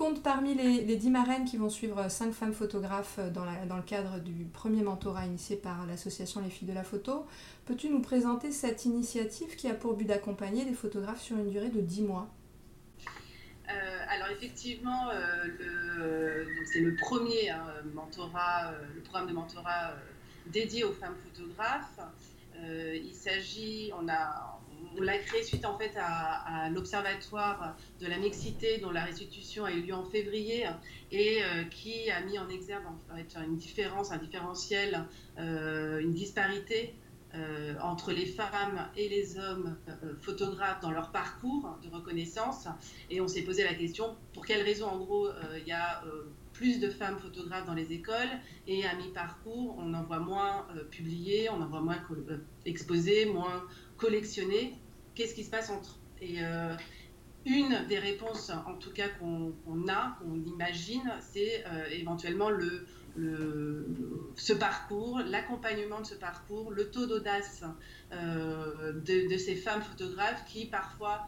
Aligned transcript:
compte 0.00 0.22
parmi 0.22 0.54
les, 0.54 0.82
les 0.82 0.96
10 0.96 1.10
marraines 1.10 1.44
qui 1.44 1.58
vont 1.58 1.68
suivre 1.68 2.08
5 2.08 2.32
femmes 2.32 2.54
photographes 2.54 3.20
dans, 3.34 3.44
dans, 3.66 3.76
le 3.76 3.82
cadre 3.82 4.18
du 4.18 4.46
premier 4.46 4.82
mentorat 4.82 5.26
initié 5.26 5.56
par 5.56 5.84
l'association 5.86 6.40
Les 6.40 6.48
Filles 6.48 6.68
de 6.68 6.72
la 6.72 6.84
Photo. 6.84 7.26
Peux-tu 7.66 7.90
nous 7.90 8.00
présenter 8.00 8.50
cette 8.50 8.86
initiative 8.86 9.56
qui 9.56 9.68
a 9.68 9.74
pour 9.74 9.92
but 9.92 10.06
d'accompagner 10.06 10.64
les 10.64 10.72
photographes 10.72 11.20
sur 11.20 11.36
une 11.36 11.50
durée 11.50 11.68
de 11.68 11.82
10 11.82 12.02
mois? 12.04 12.30
Euh, 13.68 13.72
alors 14.08 14.28
effectivement, 14.28 15.10
euh, 15.10 16.44
c'est 16.64 16.80
le 16.80 16.96
premier 16.96 17.50
hein, 17.50 17.66
mentorat, 17.92 18.72
euh, 18.72 18.86
le 18.94 19.02
programme 19.02 19.28
de 19.28 19.34
mentorat 19.34 19.92
dédié 20.46 20.82
aux 20.82 20.94
femmes 20.94 21.16
photographes. 21.26 22.00
il 22.58 23.14
s'agit, 23.14 23.92
on 24.00 24.08
a, 24.08 24.58
on 24.96 25.02
l'a 25.02 25.18
créé 25.18 25.42
suite 25.42 25.64
en 25.64 25.78
fait 25.78 25.92
à, 25.96 26.68
l'Observatoire 26.70 27.76
de 28.00 28.06
la 28.06 28.18
mixité 28.18 28.78
dont 28.78 28.90
la 28.90 29.04
restitution 29.04 29.64
a 29.64 29.72
eu 29.72 29.82
lieu 29.82 29.94
en 29.94 30.04
février 30.04 30.66
et 31.10 31.42
euh, 31.42 31.64
qui 31.64 32.10
a 32.10 32.20
mis 32.22 32.38
en 32.38 32.48
exergue 32.48 32.84
une 33.44 33.56
différence, 33.56 34.12
un 34.12 34.18
différentiel, 34.18 35.04
euh, 35.38 36.00
une 36.00 36.12
disparité 36.12 36.94
euh, 37.34 37.74
entre 37.80 38.12
les 38.12 38.26
femmes 38.26 38.88
et 38.96 39.08
les 39.08 39.38
hommes 39.38 39.76
photographes 40.20 40.80
dans 40.80 40.90
leur 40.90 41.10
parcours 41.12 41.78
de 41.82 41.88
reconnaissance. 41.88 42.66
Et 43.08 43.20
on 43.20 43.28
s'est 43.28 43.42
posé 43.42 43.62
la 43.62 43.74
question 43.74 44.16
pour 44.34 44.44
quelles 44.44 44.62
raisons 44.62 44.88
en 44.88 44.98
gros 44.98 45.28
il 45.56 45.66
y 45.66 45.72
a 45.72 46.02
plus 46.52 46.80
de 46.80 46.90
femmes 46.90 47.18
photographes 47.18 47.66
dans 47.66 47.74
les 47.74 47.92
écoles 47.92 48.28
et 48.66 48.84
à 48.84 48.94
mi-parcours, 48.96 49.76
on 49.78 49.94
en 49.94 50.02
voit 50.02 50.18
moins 50.18 50.66
publiées, 50.90 51.48
on 51.50 51.62
en 51.62 51.68
voit 51.68 51.80
moins 51.80 51.98
exposées, 52.66 53.26
moins 53.26 53.64
collectionner 54.00 54.74
qu'est-ce 55.14 55.34
qui 55.34 55.44
se 55.44 55.50
passe 55.50 55.70
entre. 55.70 55.98
Et 56.20 56.42
euh, 56.42 56.74
une 57.46 57.86
des 57.88 57.98
réponses, 57.98 58.50
en 58.50 58.74
tout 58.74 58.92
cas, 58.92 59.08
qu'on 59.08 59.88
a, 59.88 60.18
qu'on 60.20 60.42
imagine, 60.44 61.12
c'est 61.20 61.64
euh, 61.66 61.84
éventuellement 61.90 62.50
le, 62.50 62.86
ce 64.36 64.52
parcours, 64.52 65.20
l'accompagnement 65.26 66.00
de 66.00 66.06
ce 66.06 66.14
parcours, 66.14 66.70
le 66.70 66.90
taux 66.90 67.06
d'audace 67.06 67.64
euh, 68.12 68.92
de, 68.92 69.36
ces 69.36 69.56
femmes 69.56 69.82
photographes 69.82 70.44
qui 70.46 70.66
parfois, 70.66 71.26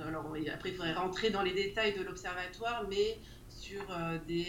alors 0.00 0.34
après 0.52 0.70
il 0.70 0.76
faudrait 0.76 0.94
rentrer 0.94 1.30
dans 1.30 1.42
les 1.42 1.52
détails 1.52 1.98
de 1.98 2.02
l'observatoire, 2.02 2.86
mais 2.88 3.18
sur 3.48 3.82
des, 4.28 4.46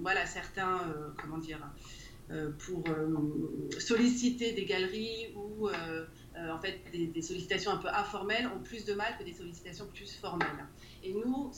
voilà, 0.00 0.24
certains, 0.24 0.80
comment 1.20 1.38
dire, 1.38 1.60
pour 2.58 2.84
solliciter 3.78 4.52
des 4.52 4.64
galeries 4.64 5.34
ou 5.34 5.68
euh, 6.36 6.52
en 6.52 6.58
fait, 6.58 6.80
des, 6.92 7.22
sollicitations 7.22 7.70
un 7.70 7.78
peu 7.78 7.88
informelles 7.88 8.46
ont 8.48 8.62
plus 8.62 8.84
de 8.84 8.92
mal 8.92 9.16
que 9.18 9.24
des 9.24 9.32
sollicitations 9.32 9.86
plus 9.86 10.14
formelles. 10.14 10.66
Et 11.02 11.14
nous, 11.14 11.50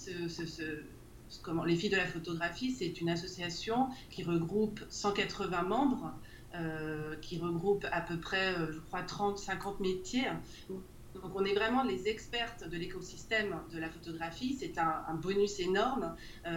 les 1.67 1.77
filles 1.77 1.91
de 1.91 1.97
la 1.97 2.07
photographie, 2.07 2.71
c'est 2.71 3.01
une 3.01 3.09
association 3.09 3.89
qui 4.11 4.23
regroupe 4.23 4.81
180 4.89 5.63
membres, 5.63 6.15
euh, 6.55 7.17
qui 7.21 7.39
regroupe 7.39 7.87
à 7.91 8.01
peu 8.01 8.19
près, 8.19 8.55
euh, 8.55 8.73
je 8.73 8.79
crois, 8.79 9.03
30-50 9.03 9.81
métiers. 9.81 10.29
Donc 10.69 11.33
on 11.35 11.45
est 11.45 11.55
vraiment 11.55 11.83
les 11.83 12.07
expertes 12.07 12.69
de 12.69 12.77
l'écosystème 12.77 13.57
de 13.73 13.79
la 13.81 13.89
photographie. 13.89 14.57
C'est 14.61 14.79
un, 14.79 15.15
bonus 15.15 15.59
énorme. 15.59 16.15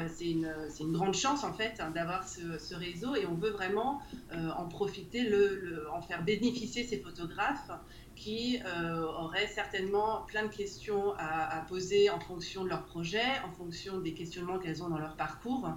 c'est 0.07 0.29
une, 0.29 0.53
grande 0.91 1.15
chance 1.15 1.43
en 1.43 1.53
fait 1.53 1.81
d'avoir 1.95 2.27
ce, 2.27 2.75
réseau 2.75 3.15
et 3.15 3.25
on 3.25 3.33
veut 3.33 3.49
vraiment 3.49 4.01
en 4.31 4.67
profiter, 4.67 5.27
en 5.91 6.01
faire 6.03 6.23
bénéficier 6.23 6.83
ces 6.83 6.99
photographes 6.99 7.71
qui 8.21 8.59
euh, 8.63 9.01
auraient 9.01 9.47
certainement 9.47 10.21
plein 10.27 10.43
de 10.43 10.53
questions 10.53 11.13
à, 11.17 11.65
poser 11.67 12.11
en 12.11 12.19
fonction 12.19 12.63
de 12.63 12.69
leur 12.69 12.83
projet, 12.83 13.23
en 13.43 13.51
fonction 13.51 13.99
des 13.99 14.13
questionnements 14.13 14.59
qu'elles 14.59 14.83
ont 14.83 14.89
dans 14.89 14.99
leur 14.99 15.15
parcours, 15.15 15.71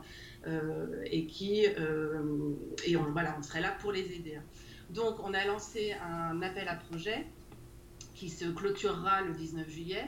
euh, 0.47 1.03
et 1.06 1.25
qui, 1.25 1.64
euh, 1.67 2.53
et 2.84 2.97
on, 2.98 3.05
voilà, 3.12 3.34
on 3.39 3.42
serait 3.42 3.62
là 3.62 3.73
pour 3.81 3.92
les 3.92 4.12
aider. 4.12 4.39
Donc, 4.91 5.17
on 5.25 5.33
a 5.33 5.47
lancé 5.47 5.95
un 5.95 6.42
appel 6.42 6.68
à 6.68 6.74
projet 6.74 7.27
qui 8.14 8.29
se 8.29 8.45
clôturera 8.45 9.23
le 9.23 9.33
19 9.33 9.67
juillet. 9.70 10.05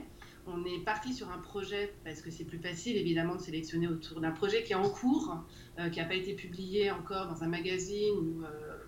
On 0.47 0.63
est 0.67 0.85
parti 0.85 1.15
sur 1.15 1.31
un 1.33 1.39
projet 1.39 1.95
parce 2.05 2.21
que 2.21 2.31
c'est 2.31 2.45
plus 2.45 2.59
facile 2.59 2.99
évidemment 2.99 3.37
de 3.37 3.41
sélectionner 3.41 3.89
autour 3.89 4.21
d'un 4.21 4.31
projet 4.31 4.63
qui 4.63 4.73
est 4.75 4.77
en 4.77 4.89
cours, 4.91 5.43
qui 5.91 5.99
n'a 5.99 6.05
pas 6.05 6.15
été 6.15 6.35
publié 6.35 6.93
encore 6.93 7.27
dans 7.27 7.43
un 7.43 7.49
magazine 7.49 8.15
ou, 8.15 8.45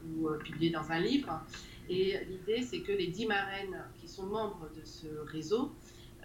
ou 0.06 0.28
publié 0.38 0.70
dans 0.70 0.92
un 0.92 1.00
livre 1.00 1.42
et 1.88 2.18
l'idée, 2.28 2.62
c'est 2.62 2.80
que 2.80 2.92
les 2.92 3.06
dix 3.06 3.26
marraines 3.26 3.82
qui 4.00 4.08
sont 4.08 4.26
membres 4.26 4.68
de 4.76 4.84
ce 4.84 5.06
réseau 5.26 5.72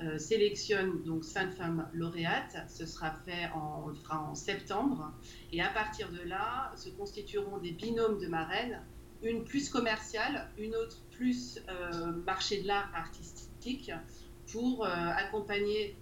euh, 0.01 0.17
sélectionnent 0.17 1.03
donc 1.03 1.23
cinq 1.23 1.53
femmes 1.53 1.87
lauréates. 1.93 2.57
Ce 2.67 2.85
sera 2.85 3.11
fait 3.11 3.49
en, 3.53 4.35
septembre. 4.35 5.13
Et 5.51 5.61
à 5.61 5.69
partir 5.69 6.11
de 6.11 6.27
là, 6.27 6.71
se 6.75 6.89
constitueront 6.89 7.59
des 7.59 7.71
binômes 7.71 8.19
de 8.19 8.27
marraines, 8.27 8.81
une 9.21 9.43
plus 9.43 9.69
commerciale, 9.69 10.49
une 10.57 10.75
autre 10.75 10.97
plus 11.11 11.59
euh, 11.69 12.11
marché 12.25 12.61
de 12.61 12.67
l'art 12.67 12.91
artistique, 12.95 13.91
pour 14.51 14.83
euh, 14.83 14.89
accompagner 14.89 15.95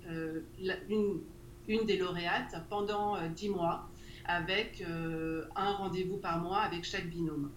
une, 0.89 1.85
des 1.85 1.97
lauréates 1.97 2.55
pendant 2.69 3.17
dix 3.29 3.49
mois, 3.49 3.89
avec 4.25 4.83
un 5.55 5.71
rendez-vous 5.73 6.17
par 6.17 6.39
mois 6.39 6.59
avec 6.59 6.83
chaque 6.83 7.07
binôme. 7.09 7.51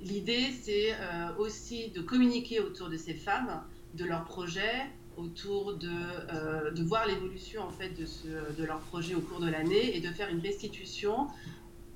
L'idée, 0.00 0.50
c'est 0.62 0.92
euh, 0.92 1.34
aussi 1.38 1.88
de 1.90 2.02
communiquer 2.02 2.60
autour 2.60 2.88
de 2.88 2.96
ces 2.96 3.14
femmes, 3.14 3.62
de 3.94 4.04
leurs 4.04 4.24
projets, 4.24 4.86
autour 5.16 5.74
de, 5.74 5.88
euh, 5.88 6.70
voir 6.84 7.06
l'évolution 7.06 7.62
en 7.62 7.70
fait 7.70 7.90
de, 7.90 8.64
leur 8.64 8.80
projet 8.80 9.14
au 9.14 9.20
cours 9.20 9.40
de 9.40 9.48
l'année 9.48 9.96
et 9.96 10.00
de 10.00 10.08
faire 10.08 10.28
une 10.28 10.40
restitution 10.40 11.28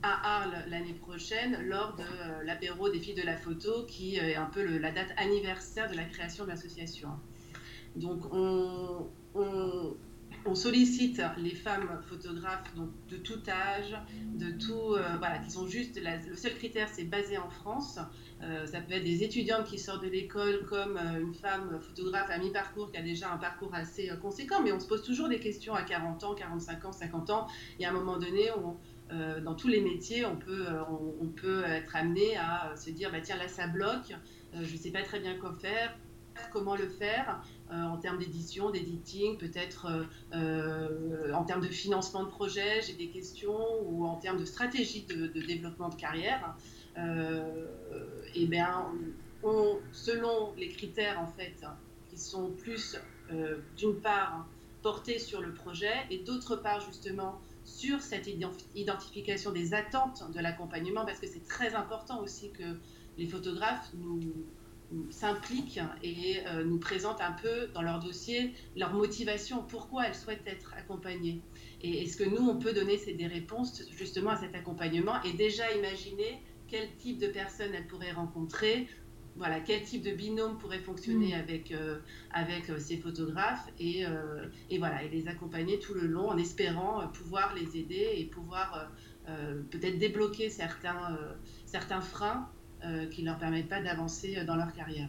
à 0.02 0.38
Arles 0.38 0.64
l'année 0.70 0.94
prochaine 0.94 1.58
lors 1.68 1.94
de 1.96 2.02
euh, 2.02 2.42
l'apéro 2.44 2.88
des 2.88 2.98
filles 2.98 3.14
de 3.14 3.22
la 3.22 3.36
photo 3.36 3.84
qui 3.86 4.16
est 4.16 4.36
un 4.36 4.46
peu 4.46 4.64
la 4.78 4.90
date 4.90 5.10
anniversaire 5.18 5.90
de 5.90 5.96
la 5.96 6.04
création 6.04 6.44
de 6.44 6.48
l'association. 6.48 7.10
Donc 7.96 8.32
on, 8.32 9.08
on, 9.34 9.94
on 10.46 10.54
sollicite 10.54 11.20
les 11.38 11.54
femmes 11.54 12.00
photographes 12.08 12.72
de 13.08 13.16
tout 13.16 13.40
âge, 13.48 13.96
de 14.34 14.50
tout, 14.52 14.94
euh, 14.94 15.02
voilà, 15.18 15.38
qui 15.38 15.50
sont 15.50 15.66
juste, 15.66 16.00
le 16.00 16.36
seul 16.36 16.54
critère 16.54 16.88
c'est 16.88 17.04
basé 17.04 17.38
en 17.38 17.50
France. 17.50 17.98
Euh, 18.42 18.66
ça 18.66 18.80
peut 18.80 18.94
être 18.94 19.04
des 19.04 19.22
étudiantes 19.22 19.66
qui 19.66 19.78
sortent 19.78 20.02
de 20.02 20.08
l'école 20.08 20.64
comme 20.66 20.96
euh, 20.96 21.20
une 21.20 21.34
femme 21.34 21.78
photographe 21.80 22.30
à 22.30 22.38
mi-parcours 22.38 22.90
qui 22.90 22.96
a 22.96 23.02
déjà 23.02 23.32
un 23.32 23.36
parcours 23.36 23.74
assez 23.74 24.10
conséquent, 24.20 24.62
mais 24.62 24.72
on 24.72 24.80
se 24.80 24.86
pose 24.86 25.02
toujours 25.02 25.28
des 25.28 25.40
questions 25.40 25.74
à 25.74 25.82
40 25.82 26.24
ans, 26.24 26.34
45 26.34 26.84
ans, 26.86 26.92
50 26.92 27.30
ans. 27.30 27.46
Y 27.78 27.84
a 27.84 27.90
un 27.90 27.92
moment 27.92 28.18
donné, 28.18 28.50
dans 29.42 29.54
tous 29.54 29.68
les 29.68 29.80
métiers, 29.80 30.24
on 30.24 30.36
peut, 30.36 30.66
on, 31.20 31.26
peut 31.26 31.64
être 31.64 31.96
amené 31.96 32.36
à 32.36 32.74
se 32.76 32.90
dire, 32.90 33.10
bah, 33.10 33.20
tiens 33.20 33.36
là 33.36 33.48
ça 33.48 33.66
bloque, 33.66 34.14
je 34.54 34.72
ne 34.72 34.78
sais 34.78 34.90
pas 34.90 35.02
très 35.02 35.20
bien 35.20 35.36
quoi 35.36 35.54
faire 35.60 35.94
comment 36.52 36.76
le 36.76 36.88
faire 36.88 37.42
euh, 37.70 37.84
en 37.84 37.98
termes 37.98 38.18
d'édition, 38.18 38.70
d'éditing, 38.70 39.38
peut-être 39.38 39.86
euh, 39.86 40.04
euh, 40.34 41.32
en 41.32 41.44
termes 41.44 41.60
de 41.60 41.68
financement 41.68 42.24
de 42.24 42.28
projet, 42.28 42.82
j'ai 42.82 42.94
des 42.94 43.08
questions, 43.08 43.60
ou 43.84 44.04
en 44.04 44.16
termes 44.16 44.38
de 44.38 44.44
stratégie 44.44 45.02
de, 45.02 45.26
développement 45.28 45.88
de 45.88 45.94
carrière. 45.94 46.56
et 48.34 48.46
bien, 48.46 48.86
selon 49.92 50.52
les 50.56 50.68
critères 50.68 51.20
en 51.20 51.28
fait, 51.28 51.64
qui 52.08 52.18
sont 52.18 52.50
plus 52.50 52.96
d'une 53.76 54.00
part 54.00 54.46
portés 54.82 55.18
sur 55.18 55.40
le 55.40 55.52
projet 55.52 55.94
et 56.10 56.18
d'autre 56.18 56.56
part 56.56 56.80
justement 56.80 57.40
sur 57.64 58.00
cette 58.00 58.28
identification 58.74 59.52
des 59.52 59.74
attentes 59.74 60.24
de 60.34 60.40
l'accompagnement, 60.40 61.04
parce 61.04 61.20
que 61.20 61.28
c'est 61.28 61.46
très 61.46 61.74
important 61.74 62.20
aussi 62.20 62.50
que 62.50 62.78
les 63.16 63.26
photographes 63.26 63.90
nous, 63.94 64.20
s'impliquent 65.10 65.80
et 66.02 66.38
euh, 66.46 66.64
nous 66.64 66.78
présentent 66.78 67.20
un 67.20 67.32
peu 67.32 67.68
dans 67.74 67.82
leur 67.82 68.00
dossier 68.00 68.52
leur 68.76 68.92
motivation, 68.92 69.62
pourquoi 69.62 70.06
elles 70.06 70.14
souhaitent 70.14 70.46
être 70.46 70.74
accompagnées. 70.76 71.42
Et 71.82 72.02
est-ce 72.02 72.16
que 72.16 72.24
nous, 72.24 72.48
on 72.48 72.58
peut 72.58 72.72
donner 72.72 72.96
des 72.96 73.26
réponses 73.26 73.82
justement 73.90 74.30
à 74.30 74.36
cet 74.36 74.54
accompagnement 74.54 75.22
et 75.22 75.32
déjà 75.32 75.70
imaginer 75.72 76.42
quel 76.68 76.94
type 76.96 77.18
de 77.18 77.28
personnes 77.28 77.74
elles 77.74 77.86
pourraient 77.86 78.12
rencontrer, 78.12 78.88
voilà, 79.36 79.60
quel 79.60 79.82
type 79.82 80.02
de 80.02 80.10
binôme 80.10 80.58
pourrait 80.58 80.80
fonctionner 80.80 81.36
mm. 81.36 81.40
avec, 81.40 81.72
euh, 81.72 81.98
avec 82.32 82.68
euh, 82.68 82.78
ces 82.78 82.96
photographes 82.96 83.68
et, 83.78 84.04
et, 84.70 84.78
voilà, 84.78 85.02
et 85.04 85.08
les 85.08 85.28
accompagner 85.28 85.78
tout 85.78 85.94
le 85.94 86.06
long 86.06 86.28
en 86.28 86.36
espérant 86.36 87.06
pouvoir 87.08 87.54
les 87.54 87.78
aider 87.78 88.08
et 88.16 88.24
pouvoir 88.24 88.90
peut-être 89.70 89.98
débloquer 89.98 90.50
certains, 90.50 91.16
certains 91.64 92.00
freins 92.00 92.50
qui 93.10 93.22
ne 93.22 93.26
leur 93.26 93.38
permettent 93.38 93.68
pas 93.68 93.80
d'avancer 93.80 94.36
euh, 94.36 94.44
dans 94.44 94.56
leur 94.56 94.72
carrière. 94.72 95.08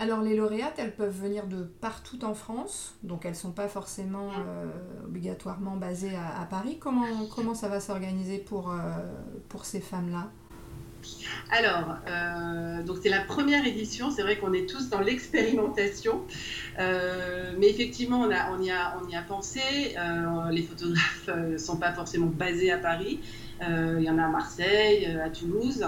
Alors 0.00 0.22
les 0.22 0.36
lauréates, 0.36 0.78
elles 0.78 0.94
peuvent 0.94 1.16
venir 1.16 1.48
de 1.48 1.62
partout 1.62 2.24
en 2.24 2.34
France, 2.34 2.94
donc 3.02 3.24
elles 3.24 3.32
ne 3.32 3.36
sont 3.36 3.50
pas 3.50 3.66
forcément 3.66 4.30
euh, 4.30 4.66
obligatoirement 5.04 5.76
basées 5.76 6.14
à, 6.14 6.44
Paris. 6.44 6.78
Comment, 6.78 7.04
comment 7.34 7.54
ça 7.54 7.68
va 7.68 7.80
s'organiser 7.80 8.38
pour, 8.38 8.72
pour 9.48 9.64
ces 9.64 9.80
femmes-là? 9.80 10.30
Alors, 11.50 11.96
euh, 12.08 12.82
donc 12.82 12.98
c'est 13.02 13.08
la 13.08 13.20
première 13.20 13.66
édition. 13.66 14.10
C'est 14.10 14.22
vrai 14.22 14.36
qu'on 14.36 14.52
est 14.52 14.68
tous 14.68 14.88
dans 14.90 15.00
l'expérimentation, 15.00 16.22
euh, 16.78 17.52
mais 17.58 17.68
effectivement, 17.68 18.20
on, 18.20 18.30
a, 18.30 18.52
on, 18.52 18.60
y 18.62 18.70
a, 18.70 18.98
on 19.02 19.08
y 19.08 19.16
a 19.16 19.22
pensé. 19.22 19.60
Euh, 19.96 20.50
les 20.50 20.62
photographes 20.62 21.30
ne 21.34 21.58
sont 21.58 21.76
pas 21.76 21.92
forcément 21.92 22.26
basés 22.26 22.70
à 22.70 22.78
Paris. 22.78 23.20
Il 23.60 24.02
y 24.02 24.10
en 24.10 24.18
a 24.18 24.24
à 24.24 24.28
Marseille, 24.28 25.06
à 25.06 25.30
Toulouse. 25.30 25.84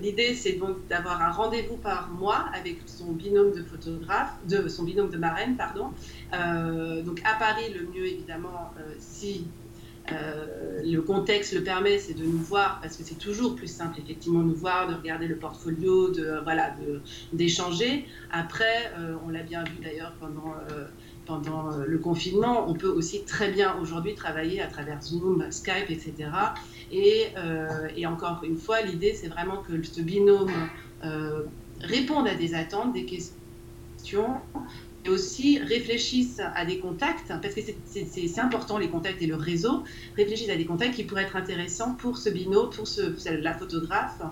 L'idée, 0.00 0.34
c'est 0.34 0.54
donc 0.54 0.86
d'avoir 0.88 1.22
un 1.22 1.30
rendez-vous 1.30 1.76
par 1.76 2.10
mois 2.10 2.46
avec 2.54 2.78
son 2.86 3.12
binôme 3.12 3.52
de 3.52 3.62
photographe, 3.62 4.32
de 4.48 4.68
son 4.68 4.84
binôme 4.84 5.10
de 5.10 5.18
marraine, 5.18 5.56
pardon. 5.56 5.90
donc 7.04 7.20
à 7.24 7.38
Paris, 7.38 7.72
le 7.74 7.86
mieux 7.86 8.06
évidemment, 8.06 8.72
si 8.98 9.46
euh, 10.10 10.82
le 10.84 11.00
contexte 11.00 11.52
le 11.52 11.62
permet, 11.62 11.98
c'est 11.98 12.14
de 12.14 12.24
nous 12.24 12.38
voir, 12.38 12.80
parce 12.80 12.96
que 12.96 13.04
c'est 13.04 13.18
toujours 13.18 13.54
plus 13.54 13.68
simple, 13.68 14.00
effectivement, 14.00 14.40
nous 14.40 14.54
voir, 14.54 14.88
de 14.88 14.94
regarder 14.94 15.28
le 15.28 15.36
portfolio, 15.36 16.10
de 16.10 16.40
voilà, 16.42 16.74
d'échanger. 17.32 18.06
Après, 18.32 18.92
euh, 18.98 19.14
on 19.24 19.28
l'a 19.28 19.42
bien 19.42 19.62
vu 19.64 19.76
d'ailleurs 19.82 20.14
pendant, 20.18 20.54
euh, 20.70 20.86
pendant 21.26 21.76
le 21.76 21.98
confinement, 21.98 22.68
on 22.68 22.74
peut 22.74 22.88
aussi 22.88 23.24
très 23.24 23.50
bien 23.50 23.76
aujourd'hui 23.80 24.14
travailler 24.14 24.60
à 24.60 24.66
travers 24.66 25.00
Zoom, 25.02 25.46
Skype, 25.50 25.90
etc. 25.90 26.14
Et, 26.90 27.28
et 27.96 28.06
encore 28.06 28.42
une 28.44 28.56
fois, 28.56 28.82
l'idée, 28.82 29.14
c'est 29.14 29.28
vraiment 29.28 29.58
que 29.58 29.82
ce 29.82 30.00
binôme 30.00 30.50
réponde 31.80 32.26
à 32.26 32.34
des 32.34 32.54
attentes, 32.54 32.92
des 32.92 33.04
questions, 33.04 34.40
et 35.04 35.08
aussi 35.08 35.58
réfléchissent 35.58 36.40
à 36.54 36.64
des 36.64 36.78
contacts, 36.78 37.28
parce 37.28 37.54
que 37.54 37.60
c'est 37.60 38.38
important 38.38 38.78
les 38.78 38.88
contacts 38.88 39.20
et 39.20 39.26
le 39.26 39.34
réseau, 39.34 39.82
réfléchissent 40.16 40.50
à 40.50 40.56
des 40.56 40.64
contacts 40.64 40.94
qui 40.94 41.04
pourraient 41.04 41.24
être 41.24 41.36
intéressants 41.36 41.94
pour 41.94 42.18
ce 42.18 42.30
binôme, 42.30 42.70
pour 42.70 42.86
ce, 42.86 43.12
la 43.42 43.54
photographe, 43.54 44.22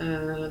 euh, 0.00 0.50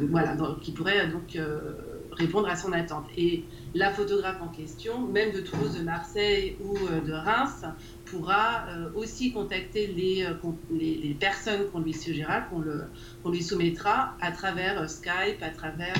voilà, 0.00 0.36
qui 0.60 0.72
pourrait 0.72 1.06
donc 1.08 1.36
euh, 1.36 1.72
répondre 2.20 2.48
à 2.48 2.56
son 2.56 2.72
attente. 2.72 3.06
Et 3.16 3.44
la 3.74 3.92
photographe 3.92 4.40
en 4.40 4.48
question, 4.48 5.00
même 5.00 5.32
de 5.32 5.40
Toulouse, 5.40 5.76
de 5.78 5.82
Marseille 5.82 6.56
ou 6.62 6.76
euh, 6.76 7.00
de 7.00 7.12
Reims, 7.12 7.64
pourra 8.04 8.64
aussi 8.96 9.32
contacter 9.32 9.86
les, 9.86 10.26
les, 10.72 11.14
personnes 11.14 11.70
qu'on 11.70 11.78
lui 11.78 11.94
suggérera, 11.94 12.40
qu'on 12.40 13.30
lui 13.30 13.40
soumettra 13.40 14.16
à 14.20 14.32
travers 14.32 14.90
Skype, 14.90 15.40
à 15.42 15.50
travers 15.50 15.94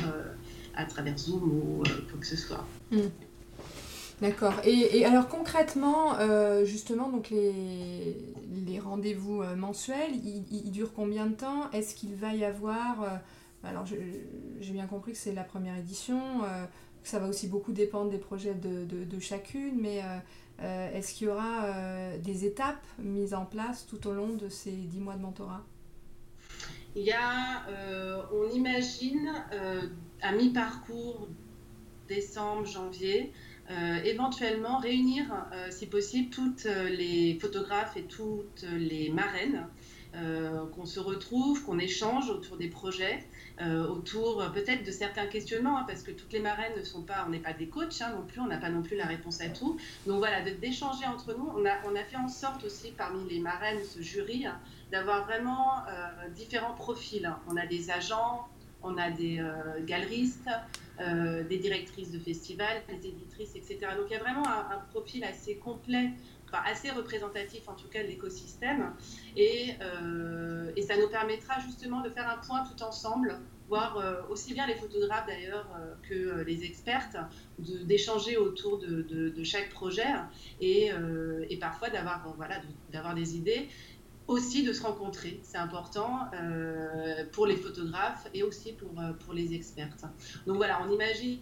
à 0.80 0.84
travers 0.84 1.16
Zoom 1.18 1.42
ou 1.42 1.82
euh, 1.82 1.84
quoi 2.10 2.20
que 2.20 2.26
ce 2.26 2.36
soit. 2.36 2.64
Hmm. 2.90 3.08
D'accord. 4.20 4.54
Et, 4.64 5.04
alors 5.06 5.28
concrètement, 5.28 6.18
euh, 6.18 6.64
justement, 6.66 7.08
donc 7.08 7.30
les, 7.30 8.16
les 8.66 8.78
rendez-vous 8.78 9.42
euh, 9.42 9.56
mensuels, 9.56 10.12
ils, 10.14 10.70
durent 10.70 10.92
combien 10.92 11.26
de 11.26 11.34
temps? 11.34 11.70
Est-ce 11.72 11.94
qu'il 11.94 12.14
va 12.14 12.34
y 12.34 12.44
avoir... 12.44 13.20
alors 13.64 13.84
j'ai 13.86 14.72
bien 14.72 14.86
compris 14.86 15.12
que 15.12 15.18
c'est 15.18 15.34
la 15.34 15.44
première 15.44 15.76
édition, 15.76 16.40
que 17.02 17.08
ça 17.08 17.18
va 17.18 17.28
aussi 17.28 17.46
beaucoup 17.46 17.72
dépendre 17.72 18.10
des 18.10 18.18
projets 18.18 18.54
de, 18.54 19.20
chacune, 19.20 19.80
mais 19.80 20.02
est-ce 20.62 21.14
qu'il 21.14 21.26
y 21.26 21.30
aura 21.30 22.16
des 22.18 22.46
étapes 22.46 22.86
mises 22.98 23.34
en 23.34 23.44
place 23.44 23.86
tout 23.86 24.06
au 24.06 24.12
long 24.12 24.34
de 24.34 24.48
ces 24.48 24.72
dix 24.72 25.00
mois 25.00 25.14
de 25.14 25.22
mentorat? 25.22 25.64
Il 26.96 27.02
y 27.02 27.12
a, 27.12 27.66
on 28.32 28.48
imagine 28.50 29.30
à 30.22 30.32
mi-parcours, 30.32 31.28
décembre, 32.08 32.66
janvier, 32.66 33.32
euh, 33.70 34.02
éventuellement 34.02 34.78
réunir, 34.78 35.26
euh, 35.52 35.68
si 35.70 35.86
possible, 35.86 36.30
toutes 36.30 36.64
les 36.64 37.38
photographes 37.40 37.96
et 37.96 38.02
toutes 38.02 38.66
les 38.76 39.10
marraines, 39.10 39.66
euh, 40.14 40.66
qu'on 40.74 40.86
se 40.86 41.00
retrouve, 41.00 41.64
qu'on 41.64 41.78
échange 41.78 42.30
autour 42.30 42.56
des 42.56 42.68
projets, 42.68 43.24
autour 43.90 44.42
peut-être 44.54 44.86
de 44.86 44.90
certains 44.90 45.26
questionnements, 45.26 45.76
hein, 45.76 45.84
parce 45.86 46.02
que 46.02 46.12
toutes 46.12 46.32
les 46.32 46.40
marraines 46.40 46.72
ne 46.78 46.82
sont 46.82 47.02
pas, 47.02 47.24
on 47.26 47.30
n'est 47.30 47.40
pas 47.40 47.52
des 47.52 47.66
coachs 47.66 48.00
hein, 48.00 48.10
non 48.16 48.24
plus, 48.24 48.40
on 48.40 48.46
n'a 48.46 48.56
pas 48.56 48.70
non 48.70 48.80
plus 48.80 48.96
la 48.96 49.04
réponse 49.04 49.42
à 49.42 49.50
tout. 49.50 49.76
Donc 50.06 50.16
voilà, 50.16 50.40
d'échanger 50.40 51.04
entre 51.04 51.36
nous, 51.36 51.46
on 51.54 51.66
a, 51.66 52.04
fait 52.04 52.16
en 52.16 52.28
sorte 52.28 52.64
aussi 52.64 52.92
parmi 52.92 53.28
les 53.28 53.38
marraines, 53.38 53.84
ce 53.84 54.00
jury, 54.00 54.46
hein, 54.46 54.58
d'avoir 54.90 55.26
vraiment 55.26 55.84
différents 56.34 56.72
profils. 56.72 57.30
On 57.48 57.56
a 57.58 57.66
des 57.66 57.90
agents, 57.90 58.48
on 58.82 58.96
a 58.98 59.10
des 59.10 59.38
euh, 59.38 59.84
galeristes, 59.84 60.48
euh, 61.00 61.44
des 61.44 61.58
directrices 61.58 62.10
de 62.10 62.18
festivals, 62.18 62.82
des 62.88 63.08
éditrices, 63.08 63.54
etc. 63.54 63.78
Donc 63.96 64.06
il 64.10 64.12
y 64.12 64.16
a 64.16 64.20
vraiment 64.20 64.46
un, 64.46 64.78
profil 64.90 65.24
assez 65.24 65.56
complet, 65.56 66.10
enfin, 66.50 66.62
assez 66.66 66.90
représentatif 66.90 67.68
en 67.68 67.74
tout 67.74 67.88
cas 67.88 68.02
de 68.02 68.08
l'écosystème. 68.08 68.92
Et, 69.36 69.74
euh, 69.80 70.70
et, 70.76 70.82
ça 70.82 70.96
nous 70.96 71.08
permettra 71.08 71.60
justement 71.60 72.00
de 72.00 72.10
faire 72.10 72.28
un 72.28 72.38
point 72.38 72.64
tout 72.64 72.82
ensemble, 72.82 73.38
voir 73.68 74.02
aussi 74.30 74.52
bien 74.52 74.66
les 74.66 74.74
photographes 74.74 75.28
d'ailleurs 75.28 75.68
que 76.02 76.42
les 76.42 76.64
expertes, 76.64 77.16
d'échanger 77.58 78.36
autour 78.36 78.78
de, 78.78 79.02
de, 79.02 79.44
chaque 79.44 79.68
projet 79.70 80.08
et, 80.60 80.90
et 81.48 81.56
parfois 81.56 81.88
d'avoir 81.88 82.34
voilà, 82.36 82.56
d'avoir 82.90 83.14
des 83.14 83.36
idées 83.36 83.68
aussi 84.30 84.62
de 84.62 84.72
se 84.72 84.82
rencontrer. 84.82 85.40
C'est 85.42 85.58
important 85.58 86.30
euh, 86.34 87.24
pour 87.32 87.46
les 87.46 87.56
photographes 87.56 88.28
et 88.32 88.44
aussi 88.44 88.72
pour, 88.72 88.90
euh, 89.00 89.12
pour 89.24 89.34
les 89.34 89.54
expertes. 89.54 90.04
Donc 90.46 90.56
voilà, 90.56 90.80
on 90.86 90.92
imagine 90.92 91.40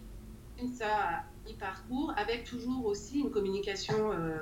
ça 0.73 0.87
à 0.87 1.23
mi-parcours 1.45 2.11
avec 2.17 2.45
toujours 2.45 2.85
aussi 2.85 3.19
une 3.19 3.29
communication 3.29 4.11
euh, 4.11 4.39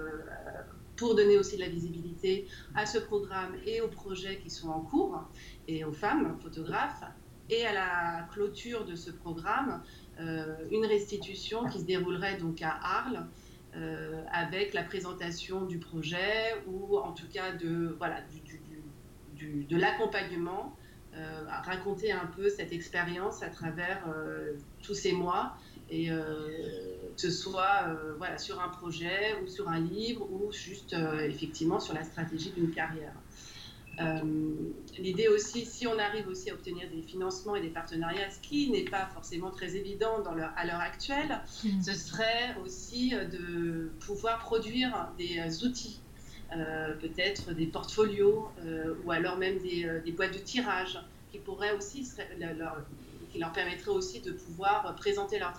pour 0.98 1.16
donner 1.16 1.38
aussi 1.38 1.56
de 1.56 1.62
la 1.62 1.70
visibilité 1.70 2.48
à 2.76 2.86
ce 2.86 2.98
programme 2.98 3.56
et 3.66 3.82
aux 3.82 3.88
projets 3.88 4.38
qui 4.38 4.50
sont 4.50 4.70
en 4.70 4.82
cours 4.82 5.24
et 5.68 5.86
aux 5.86 5.94
femmes 5.94 6.38
photographes. 6.42 7.04
Et 7.50 7.66
à 7.66 7.72
la 7.72 8.28
clôture 8.34 8.84
de 8.84 8.96
ce 8.96 9.10
programme, 9.10 9.82
une 10.20 10.86
restitution 10.86 11.66
qui 11.66 11.80
se 11.80 11.86
déroulerait 11.86 12.38
donc 12.38 12.62
à 12.62 12.78
Arles 12.82 13.26
euh, 13.78 14.24
avec 14.32 14.74
la 14.74 14.82
présentation 14.82 15.66
du 15.66 15.78
projet 15.78 16.56
ou 16.66 16.98
en 16.98 17.12
tout 17.12 17.28
cas 17.32 17.52
de, 17.52 17.96
voilà, 18.00 18.22
du, 19.36 19.66
de 19.66 19.78
l'accompagnement, 19.78 20.76
euh, 21.14 21.44
raconter 21.64 22.12
un 22.12 22.26
peu 22.26 22.50
cette 22.50 22.72
expérience 22.72 23.44
à 23.44 23.50
travers 23.50 24.04
euh, 24.08 24.54
tous 24.82 24.96
ces 24.96 25.12
mois 25.12 25.58
et 25.92 26.10
que 27.18 27.22
ce 27.22 27.32
soit 27.32 27.98
voilà, 28.18 28.38
sur 28.38 28.62
un 28.62 28.70
projet 28.70 29.36
ou 29.44 29.48
sur 29.48 29.68
un 29.68 29.80
livre 29.80 30.26
ou 30.32 30.52
juste 30.52 30.96
effectivement 31.24 31.80
sur 31.80 31.94
la 31.94 32.04
stratégie 32.04 32.52
d'une 32.52 32.72
carrière. 32.72 33.14
Euh, 34.00 34.20
l'idée 35.00 35.28
aussi, 35.28 35.66
si 35.66 35.88
on 35.88 35.98
arrive 35.98 36.28
aussi 36.28 36.52
à 36.52 36.54
obtenir 36.54 36.88
des 36.90 37.02
financements 37.02 37.56
et 37.56 37.62
des 37.62 37.70
partenariats, 37.70 38.30
ce 38.30 38.40
qui 38.40 38.70
n'est 38.70 38.84
pas 38.84 39.08
forcément 39.08 39.50
très 39.50 39.76
évident 39.76 40.22
dans 40.22 40.36
leur, 40.36 40.52
à 40.56 40.66
l'heure 40.66 40.80
actuelle, 40.80 41.42
mm. 41.64 41.82
ce 41.82 41.94
serait 41.94 42.56
aussi 42.64 43.10
de 43.10 43.90
pouvoir 44.06 44.40
produire 44.40 45.10
des 45.18 45.40
euh, 45.40 45.68
outils, 45.68 46.00
euh, 46.56 46.94
peut-être 46.96 47.54
des 47.54 47.66
portfolios 47.66 48.50
ou 49.04 49.12
alors 49.12 49.38
même 49.38 49.58
des, 49.60 49.90
des, 50.06 50.12
boîtes 50.12 50.34
de 50.34 50.40
tirage 50.40 51.00
qui 51.32 51.40
pourraient 51.40 51.76
aussi 51.76 52.08
leur, 52.40 52.78
qui 53.32 53.40
leur 53.40 53.52
permettraient 53.52 53.92
aussi 53.92 54.22
de 54.22 54.32
pouvoir 54.32 54.96
présenter 54.96 55.40
leur 55.40 55.54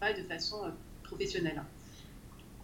de 0.00 0.22
façon 0.24 0.72
professionnelle. 1.02 1.62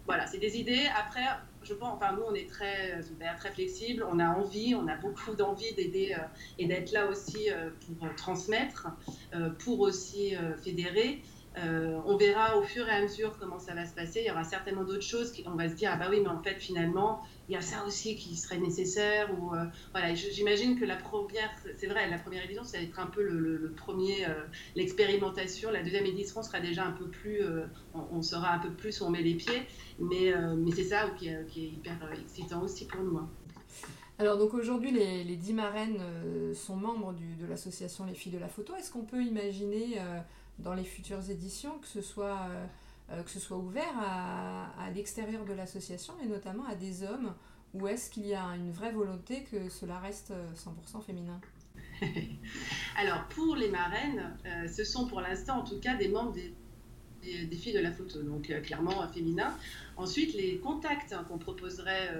Voilà, 0.07 0.25
c'est 0.25 0.39
des 0.39 0.57
idées. 0.57 0.87
Après, 0.97 1.25
je 1.63 1.73
pense, 1.73 1.95
enfin, 1.95 2.13
nous, 2.13 2.23
on 2.23 2.33
est 2.33 2.49
très, 2.49 3.01
très 3.37 3.51
flexible, 3.51 4.05
on 4.09 4.19
a 4.19 4.29
envie, 4.29 4.73
on 4.73 4.87
a 4.87 4.95
beaucoup 4.95 5.35
d'envie 5.35 5.73
d'aider 5.75 6.15
euh, 6.17 6.23
et 6.57 6.65
d'être 6.65 6.91
là 6.93 7.07
aussi 7.07 7.51
euh, 7.51 7.69
pour 7.99 8.15
transmettre, 8.15 8.87
euh, 9.35 9.49
pour 9.49 9.81
aussi 9.81 10.33
fédérer. 10.63 11.21
On 12.05 12.17
verra 12.17 12.57
au 12.57 12.61
fur 12.61 12.87
et 12.87 12.91
à 12.91 13.01
mesure 13.01 13.37
comment 13.39 13.59
ça 13.59 13.73
va 13.73 13.85
se 13.85 13.93
passer. 13.93 14.21
Il 14.21 14.27
y 14.27 14.31
aura 14.31 14.43
certainement 14.43 14.83
d'autres 14.83 15.01
choses 15.01 15.31
qui, 15.31 15.43
on 15.47 15.55
va 15.55 15.69
se 15.69 15.75
dire, 15.75 15.91
ah 15.93 15.97
bah 15.97 16.07
oui, 16.09 16.19
mais 16.21 16.29
en 16.29 16.41
fait, 16.41 16.55
finalement, 16.55 17.23
il 17.49 17.53
y 17.53 17.55
a 17.55 17.61
ça 17.61 17.85
aussi 17.85 18.15
qui 18.15 18.35
serait 18.35 18.57
nécessaire. 18.57 19.29
Ou, 19.39 19.53
euh, 19.53 19.65
voilà, 19.91 20.13
j'imagine 20.13 20.79
que 20.79 20.85
la 20.85 20.97
première, 20.97 21.49
c'est 21.77 21.87
vrai, 21.87 22.09
la 22.09 22.17
première 22.17 22.43
édition, 22.43 22.63
ça 22.63 22.77
va 22.77 22.83
être 22.83 22.99
un 22.99 23.07
peu 23.07 23.23
le, 23.23 23.71
premier, 23.75 24.25
euh, 24.25 24.33
l'expérimentation. 24.75 25.71
La 25.71 25.81
deuxième 25.81 26.05
édition 26.05 26.43
sera 26.43 26.59
déjà 26.59 26.85
un 26.85 26.91
peu 26.91 27.07
plus, 27.07 27.41
euh, 27.41 27.65
on, 28.11 28.21
sera 28.21 28.53
un 28.53 28.59
peu 28.59 28.71
plus 28.71 28.99
où 29.01 29.05
on 29.05 29.09
met 29.09 29.21
les 29.21 29.35
pieds. 29.35 29.63
Mais, 29.99 30.33
mais 30.57 30.71
c'est 30.71 30.83
ça 30.83 31.09
qui, 31.17 31.29
est 31.29 31.45
hyper 31.55 31.97
excitant 32.21 32.61
aussi 32.61 32.85
pour 32.85 33.01
nous. 33.01 33.17
Hein. 33.17 33.29
Alors 34.19 34.37
donc 34.37 34.55
aujourd'hui 34.55 34.91
les, 34.91 35.35
10 35.35 35.53
marraines 35.53 35.99
sont 36.53 36.75
membres 36.75 37.13
de 37.13 37.45
l'association 37.45 38.05
Les 38.05 38.13
Filles 38.13 38.31
de 38.31 38.39
la 38.39 38.47
Photo. 38.47 38.75
Est-ce 38.75 38.91
qu'on 38.91 39.05
peut 39.05 39.23
imaginer 39.23 39.99
dans 40.59 40.73
les 40.73 40.83
futures 40.83 41.29
éditions 41.29 41.77
que 41.79 41.87
ce 41.87 42.01
soit 42.01 42.47
euh, 43.11 43.23
que 43.23 43.29
ce 43.29 43.39
soit 43.39 43.57
ouvert 43.57 43.93
à, 43.99 44.89
l'extérieur 44.93 45.45
de 45.45 45.53
l'association 45.53 46.13
et 46.23 46.27
notamment 46.27 46.65
à 46.65 46.75
des 46.75 47.03
hommes 47.03 47.33
ou 47.73 47.87
est-ce 47.87 48.09
qu'il 48.09 48.25
y 48.25 48.33
a 48.33 48.43
une 48.55 48.71
vraie 48.71 48.91
volonté 48.91 49.43
que 49.43 49.69
cela 49.69 49.99
reste 49.99 50.33
100% 50.55 51.03
féminin? 51.03 51.39
Alors 52.97 53.27
pour 53.29 53.55
les 53.55 53.69
marraines, 53.69 54.37
euh, 54.45 54.67
ce 54.67 54.83
sont 54.83 55.07
pour 55.07 55.21
l'instant 55.21 55.59
en 55.59 55.63
tout 55.63 55.79
cas 55.79 55.95
des 55.95 56.07
membres 56.07 56.33
des, 56.33 57.55
filles 57.55 57.73
de 57.73 57.79
la 57.79 57.91
photo, 57.91 58.23
donc 58.23 58.49
euh, 58.49 58.61
clairement 58.61 59.07
féminin. 59.09 59.55
Ensuite, 59.97 60.33
les 60.33 60.57
contacts 60.59 61.15
qu'on 61.27 61.37
proposerait 61.37 62.13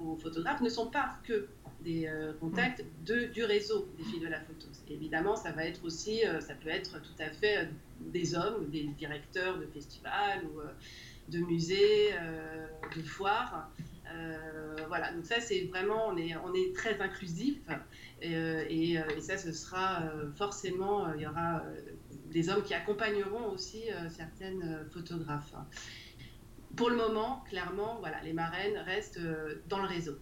aux 0.00 0.16
photographes 0.16 0.60
ne 0.60 0.68
sont 0.68 0.86
pas 0.86 1.16
que 1.24 1.48
des 1.80 2.10
contacts 2.40 2.84
de, 3.04 3.26
du 3.26 3.44
réseau 3.44 3.88
des 3.96 4.04
filles 4.04 4.20
de 4.20 4.28
la 4.28 4.40
photo. 4.40 4.66
évidemment, 4.88 5.36
ça 5.36 5.52
va 5.52 5.64
être 5.64 5.84
aussi, 5.84 6.22
ça 6.40 6.54
peut 6.54 6.68
être 6.68 7.00
tout 7.00 7.22
à 7.22 7.30
fait 7.30 7.68
des 8.00 8.34
hommes, 8.34 8.68
des 8.70 8.84
directeurs 8.98 9.58
de 9.58 9.66
festivals 9.66 10.44
ou 10.44 10.60
de 11.30 11.38
musées, 11.38 12.10
de 12.96 13.02
foires. 13.02 13.70
voilà, 14.88 15.12
donc 15.12 15.24
ça 15.24 15.40
c'est 15.40 15.64
vraiment, 15.66 16.08
on 16.08 16.16
est, 16.16 16.34
on 16.36 16.52
est 16.54 16.74
très 16.74 17.00
inclusif 17.00 17.58
et, 18.22 18.34
et, 18.34 18.98
ça 19.20 19.36
ce 19.36 19.52
sera 19.52 20.02
forcément, 20.36 21.12
il 21.14 21.22
y 21.22 21.26
aura 21.26 21.62
des 22.26 22.48
hommes 22.50 22.62
qui 22.62 22.74
accompagneront 22.74 23.50
aussi 23.52 23.84
certaines 24.10 24.86
photographes. 24.92 25.54
Pour 26.76 26.90
le 26.90 26.96
moment, 26.96 27.44
clairement, 27.48 27.98
voilà, 28.00 28.22
les 28.22 28.32
marraines 28.32 28.76
restent 28.78 29.20
dans 29.68 29.78
le 29.78 29.88
réseau. 29.88 30.18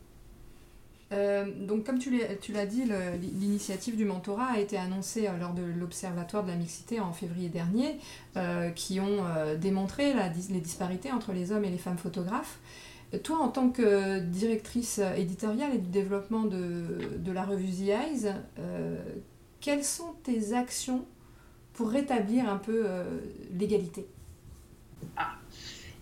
Euh, 1.12 1.44
donc, 1.60 1.84
comme 1.84 1.98
tu 1.98 2.10
l'as 2.52 2.66
dit, 2.66 2.84
l'initiative 3.20 3.96
du 3.96 4.04
mentorat 4.04 4.52
a 4.54 4.58
été 4.58 4.76
annoncée 4.76 5.28
euh, 5.28 5.38
lors 5.38 5.52
de 5.52 5.62
l'Observatoire 5.62 6.42
de 6.42 6.48
la 6.48 6.56
mixité 6.56 7.00
en 7.00 7.12
février 7.12 7.48
dernier, 7.48 7.98
euh, 8.36 8.70
qui 8.70 9.00
ont 9.00 9.24
démontré 9.60 10.12
les 10.14 10.60
disparités 10.60 11.12
entre 11.12 11.32
les 11.32 11.52
hommes 11.52 11.64
et 11.64 11.70
les 11.70 11.78
femmes 11.78 11.98
photographes. 11.98 12.58
Toi, 13.22 13.38
en 13.38 13.48
tant 13.48 13.70
que 13.70 14.18
directrice 14.18 15.00
éditoriale 15.16 15.74
et 15.74 15.78
du 15.78 15.88
développement 15.88 16.42
de, 16.42 17.32
la 17.32 17.44
revue 17.44 17.70
The 17.70 17.88
Eyes, 17.88 18.34
quelles 19.60 19.84
sont 19.84 20.14
tes 20.24 20.54
actions 20.54 21.04
pour 21.72 21.90
rétablir 21.90 22.48
un 22.48 22.56
peu 22.56 22.84
l'égalité? 23.52 24.06
Ah. 25.16 25.36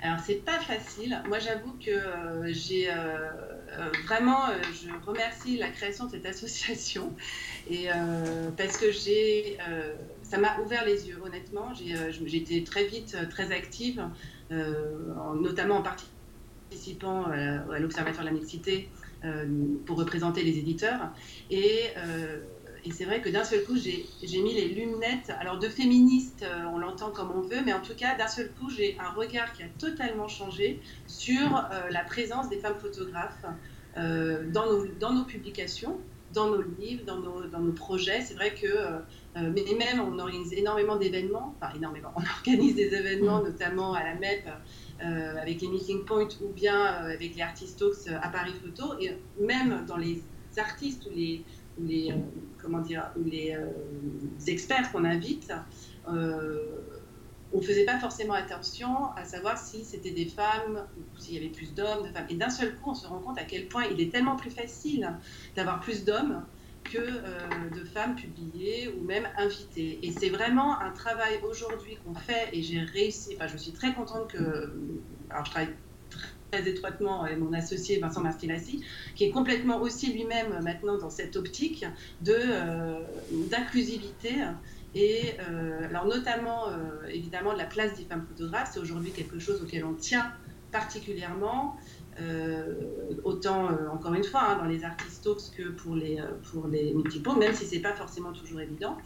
Alors, 0.05 0.19
c'est 0.21 0.45
pas 0.45 0.59
facile. 0.61 1.19
Moi, 1.29 1.39
j'avoue 1.39 1.73
que 1.83 2.53
j'ai 2.53 2.91
euh, 3.79 3.89
vraiment, 4.05 4.51
euh, 4.51 4.53
je 4.75 4.91
remercie 5.07 5.57
la 5.57 5.69
création 5.69 6.05
de 6.05 6.11
cette 6.11 6.27
association 6.35 7.11
et 7.71 7.91
euh, 7.91 8.51
parce 8.55 8.77
que 8.77 8.93
j'ai, 8.93 9.57
ça 10.23 10.37
m'a 10.37 10.61
ouvert 10.61 10.85
les 10.85 11.09
yeux. 11.09 11.19
Honnêtement, 11.25 11.73
j'ai 11.75 12.37
été 12.37 12.63
très 12.65 12.85
vite 12.85 13.17
très 13.31 13.51
active, 13.51 14.07
notamment 14.51 15.77
en 15.77 15.83
participant 15.83 17.25
à 17.25 17.79
l'Observatoire 17.79 18.27
de 18.27 18.31
la 18.31 18.37
mixité 18.37 18.91
pour 19.87 19.97
représenter 19.97 20.43
les 20.43 20.59
éditeurs 20.59 21.15
et 21.51 21.81
et 22.85 22.91
c'est 22.91 23.05
vrai 23.05 23.21
que 23.21 23.29
d'un 23.29 23.45
seul 23.45 23.65
coup, 23.65 23.77
j'ai 23.77 24.43
mis 24.43 24.55
les 24.55 24.69
lunettes, 24.69 25.33
alors 25.41 25.59
de 25.59 25.69
féministe, 25.69 26.45
on 26.73 26.79
l'entend 26.79 27.11
comme 27.11 27.31
on 27.31 27.41
veut, 27.41 27.63
mais 27.65 27.73
en 27.73 27.81
tout 27.81 27.95
cas, 27.97 28.17
d'un 28.17 28.29
seul 28.29 28.51
coup, 28.53 28.69
j'ai 28.71 28.97
un 28.99 29.11
regard 29.11 29.53
qui 29.55 29.63
a 29.63 29.69
totalement 29.79 30.29
changé 30.29 30.81
sur 31.07 31.67
la 31.91 32.05
présence 32.05 32.49
des 32.49 32.59
femmes 32.59 32.79
photographes 32.79 33.45
euh, 33.97 34.51
dans, 34.51 34.67
nos, 34.67 34.87
dans 34.99 35.13
nos 35.13 35.25
publications, 35.25 36.01
dans 36.33 36.49
nos 36.49 36.63
livres, 36.63 37.05
dans 37.07 37.19
nos, 37.19 37.45
dans 37.45 37.61
nos 37.61 37.73
projets. 37.73 38.23
C'est 38.23 38.35
vrai 38.35 38.53
que, 38.53 38.67
euh, 38.67 38.99
euh, 39.37 39.53
mais 39.55 39.63
même, 39.79 40.01
on 40.01 40.19
organise 40.19 40.53
énormément 40.53 40.97
d'événements, 40.97 41.55
enfin 41.61 41.73
énormément, 41.77 42.13
on 42.17 42.23
organise 42.39 42.75
des 42.75 42.93
événements, 42.93 43.41
mm. 43.41 43.45
notamment 43.45 43.95
à 43.95 44.03
la 44.03 44.15
MEP, 44.15 44.49
avec 45.01 45.61
les 45.61 45.69
Meeting 45.69 46.05
Point 46.05 46.29
ou 46.43 46.49
bien 46.49 46.83
avec 46.83 47.37
les 47.37 47.43
Artist 47.43 47.79
Talks 47.79 48.09
à 48.23 48.29
Paris 48.29 48.55
Photo, 48.65 48.95
et 48.99 49.11
même 49.39 49.85
dans 49.87 49.99
les 49.99 50.23
artistes 50.57 51.05
ou 51.07 51.15
les, 51.15 51.45
les 51.79 52.13
comment 52.61 52.81
dire, 52.81 53.11
les 53.25 53.57
experts 54.47 54.91
qu'on 54.91 55.05
invite, 55.05 55.53
on 57.55 57.59
ne 57.59 57.63
faisait 57.63 57.85
pas 57.85 57.99
forcément 57.99 58.35
attention 58.35 59.13
à 59.17 59.25
savoir 59.25 59.59
si 59.59 59.85
c'était 59.85 60.11
des 60.11 60.27
femmes 60.27 60.87
ou 60.99 61.19
s'il 61.21 61.35
y 61.35 61.39
avait 61.39 61.49
plus 61.49 61.73
d'hommes, 61.73 62.03
de 62.03 62.13
femmes. 62.13 62.27
Et 62.29 62.35
d'un 62.35 62.51
seul 62.51 62.75
coup, 62.75 62.91
on 62.91 62.95
se 62.95 63.07
rend 63.07 63.21
compte 63.21 63.39
à 63.39 63.45
quel 63.45 63.69
point 63.69 63.85
il 63.85 64.01
est 64.01 64.11
tellement 64.11 64.37
plus 64.37 64.51
facile 64.51 65.09
d'avoir 65.55 65.81
plus 65.81 66.05
d'hommes 66.05 66.45
que 66.83 66.99
euh, 66.99 67.71
de 67.71 67.85
femmes 67.85 68.17
publiées 68.17 68.89
ou 68.89 69.05
même 69.05 69.27
invitées. 69.39 70.01
Et 70.03 70.11
c'est 70.11 70.29
vraiment 70.31 70.81
un 70.81 70.91
travail 70.91 71.39
aujourd'hui 71.49 71.97
qu'on 72.05 72.15
fait 72.15 72.49
et 72.53 72.63
j'ai 72.63 72.81
réussi, 72.81 73.37
enfin 73.37 73.47
je 73.47 73.57
suis 73.57 73.73
très 73.73 73.95
contente 73.95 74.33
que, 74.33 74.75
alors 75.31 75.45
je 75.45 75.51
travaille 75.51 75.75
très 76.55 76.69
étroitement 76.69 77.23
avec 77.23 77.39
mon 77.39 77.53
associé 77.53 77.99
Vincent 77.99 78.21
Martinassi, 78.21 78.83
qui 79.15 79.25
est 79.25 79.31
complètement 79.31 79.81
aussi 79.81 80.13
lui-même 80.13 80.61
maintenant 80.63 80.99
dans 80.99 81.11
cette 81.11 81.37
optique 81.37 81.85
de 82.23 82.35
euh, 82.37 83.01
d'inclusivité 83.51 84.31
et 84.95 85.35
euh, 85.41 85.89
alors 85.89 86.07
notamment, 86.07 86.69
euh, 86.69 87.07
évidemment, 87.09 87.53
la 87.53 87.65
place 87.65 87.97
des 87.99 88.05
femmes 88.05 88.25
photographes, 88.29 88.71
c'est 88.75 88.81
aujourd'hui 88.81 89.11
quelque 89.11 89.39
chose 89.41 89.61
auquel 89.61 89.85
on 89.85 89.95
tient 89.95 90.33
particulièrement, 90.71 91.77
euh, 92.21 92.75
autant, 93.25 93.69
encore 93.93 94.15
une 94.15 94.25
fois, 94.25 94.43
hein, 94.43 94.59
dans 94.59 94.65
les 94.65 94.85
artistes 94.85 95.29
que 95.57 95.69
pour 95.71 95.95
les, 95.95 96.21
pour 96.51 96.67
les 96.69 96.93
multiples, 96.95 97.31
même 97.39 97.55
si 97.55 97.67
ce 97.67 97.75
n'est 97.75 97.81
pas 97.81 97.95
forcément 97.95 98.33
toujours 98.33 98.61
évident. 98.61 98.97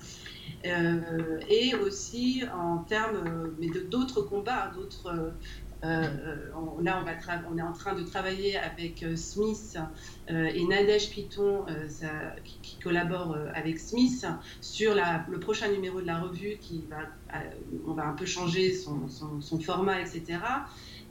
et 0.65 1.75
aussi 1.77 2.43
en 2.53 2.79
termes 2.79 3.49
mais 3.59 3.69
d'autres 3.69 4.23
combats, 4.23 4.73
d'autres 4.75 5.07
euh, 5.07 5.31
on, 5.83 6.83
là, 6.83 7.05
on, 7.49 7.57
est 7.57 7.63
en 7.63 7.73
train 7.73 7.95
de 7.95 8.03
travailler 8.03 8.57
avec 8.57 9.03
euh, 9.03 9.17
Smith 9.17 9.79
euh, 10.31 10.47
et 10.47 10.65
Nadège 10.65 11.11
Piton, 11.11 11.65
qui, 12.63 12.79
collabore 12.83 13.37
avec 13.55 13.79
Smith, 13.79 14.27
sur 14.61 14.95
le 14.95 15.39
prochain 15.39 15.69
numéro 15.69 16.01
de 16.01 16.07
la 16.07 16.19
revue. 16.19 16.59
Qui 16.61 16.85
va, 16.89 16.99
on 17.87 17.93
va 17.93 18.07
un 18.07 18.15
peu 18.15 18.27
changer 18.27 18.73
son 18.75 19.61
format, 19.61 20.01
etc. 20.01 20.39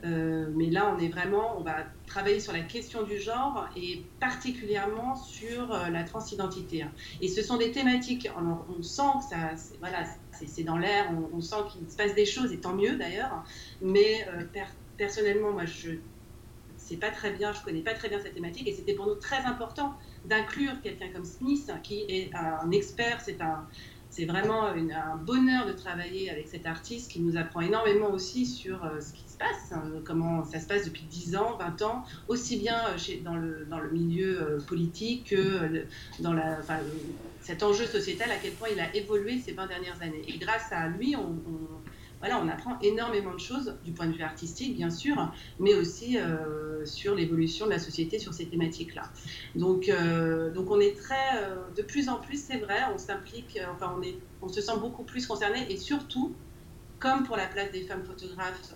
Euh, 0.04 0.46
mais 0.54 0.70
là, 0.70 0.94
on 0.94 1.00
est 1.00 1.08
vraiment, 1.08 1.58
on 1.58 1.62
va 1.62 1.78
travailler 2.06 2.38
sur 2.38 2.52
la 2.52 2.60
question 2.60 3.02
du 3.02 3.18
genre 3.18 3.68
et 3.76 4.04
particulièrement 4.20 5.16
sur 5.16 5.72
euh, 5.72 5.88
la 5.88 6.04
transidentité. 6.04 6.84
Et 7.20 7.28
ce 7.28 7.42
sont 7.42 7.56
des 7.56 7.72
thématiques, 7.72 8.28
on, 8.36 8.82
sent 8.82 9.02
que 9.18 9.24
ça, 9.24 9.54
voilà, 9.80 10.04
c'est 10.32 10.62
dans 10.62 10.78
l'air, 10.78 11.10
on, 11.32 11.40
sent 11.40 11.56
qu'il 11.72 11.90
se 11.90 11.96
passe 11.96 12.14
des 12.14 12.26
choses, 12.26 12.52
et 12.52 12.58
tant 12.58 12.74
mieux 12.74 12.96
d'ailleurs. 12.96 13.44
Mais 13.82 14.26
euh, 14.28 14.44
personnellement, 14.96 15.50
moi, 15.50 15.64
je 15.64 15.90
sais 16.76 16.96
pas 16.96 17.10
très 17.10 17.32
bien, 17.32 17.52
je 17.52 17.62
connais 17.62 17.82
pas 17.82 17.94
très 17.94 18.08
bien 18.08 18.20
cette 18.20 18.34
thématique, 18.34 18.68
et 18.68 18.72
c'était 18.72 18.94
pour 18.94 19.06
nous 19.06 19.16
très 19.16 19.44
important 19.44 19.94
d'inclure 20.26 20.80
quelqu'un 20.80 21.08
comme 21.12 21.24
Smith, 21.24 21.70
qui 21.82 22.04
est 22.08 22.30
un 22.34 22.70
expert, 22.70 23.20
c'est 23.20 23.40
un, 23.40 23.66
c'est 24.18 24.24
vraiment 24.24 24.64
un 24.64 25.16
bonheur 25.16 25.64
de 25.66 25.72
travailler 25.72 26.28
avec 26.28 26.48
cet 26.48 26.66
artiste 26.66 27.08
qui 27.08 27.20
nous 27.20 27.36
apprend 27.36 27.60
énormément 27.60 28.10
aussi 28.10 28.46
sur 28.46 28.84
euh, 28.84 29.00
ce 29.00 29.12
qui 29.12 29.22
se 29.28 29.38
passe, 29.38 29.70
hein, 29.70 29.84
comment 30.04 30.44
ça 30.44 30.58
se 30.58 30.66
passe 30.66 30.86
depuis 30.86 31.04
10 31.04 31.36
ans, 31.36 31.56
20 31.56 31.82
ans, 31.82 32.04
aussi 32.26 32.56
bien 32.56 32.74
euh, 32.88 33.14
dans, 33.22 33.36
le, 33.36 33.64
dans 33.70 33.78
le 33.78 33.90
milieu 33.90 34.42
euh, 34.42 34.60
politique 34.60 35.28
que 35.30 35.84
dans 36.18 36.32
la, 36.32 36.58
cet 37.42 37.62
enjeu 37.62 37.86
sociétal, 37.86 38.28
à 38.32 38.38
quel 38.42 38.54
point 38.54 38.68
il 38.72 38.80
a 38.80 38.92
évolué 38.96 39.38
ces 39.38 39.52
20 39.52 39.68
dernières 39.68 40.02
années. 40.02 40.24
Et 40.26 40.36
grâce 40.38 40.72
à 40.72 40.88
lui, 40.88 41.14
on 41.14 41.36
voilà, 42.20 42.40
on 42.42 42.48
apprend 42.48 42.78
énormément 42.80 43.32
de 43.32 43.38
choses 43.40 43.74
du 43.84 43.92
point 43.92 44.06
de 44.06 44.12
vue 44.12 44.22
artistique, 44.22 44.76
bien 44.76 44.90
sûr, 44.90 45.32
mais 45.60 45.74
aussi 45.74 46.18
euh, 46.18 46.84
sur 46.84 47.14
l'évolution 47.14 47.66
de 47.66 47.70
la 47.70 47.78
société 47.78 48.18
sur 48.18 48.34
ces 48.34 48.46
thématiques-là. 48.46 49.04
Donc, 49.54 49.88
euh, 49.88 50.50
donc 50.50 50.70
on 50.70 50.80
est 50.80 50.96
très, 50.96 51.36
euh, 51.36 51.56
de 51.76 51.82
plus 51.82 52.08
en 52.08 52.16
plus, 52.16 52.42
c'est 52.42 52.58
vrai, 52.58 52.80
on 52.92 52.98
s'implique, 52.98 53.58
enfin, 53.72 53.94
on, 53.96 54.02
est, 54.02 54.16
on 54.42 54.48
se 54.48 54.60
sent 54.60 54.78
beaucoup 54.80 55.04
plus 55.04 55.26
concerné 55.26 55.70
et 55.70 55.76
surtout, 55.76 56.34
comme 56.98 57.22
pour 57.22 57.36
la 57.36 57.46
place 57.46 57.70
des 57.70 57.82
femmes 57.82 58.02
photographes 58.04 58.74